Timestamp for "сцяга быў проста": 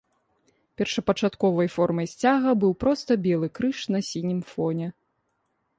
2.15-3.11